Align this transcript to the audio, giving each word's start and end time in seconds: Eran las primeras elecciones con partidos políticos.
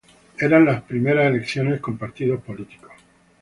Eran 0.39 0.65
las 0.65 0.81
primeras 0.81 1.27
elecciones 1.27 1.79
con 1.79 1.95
partidos 1.99 2.41
políticos. 2.41 2.91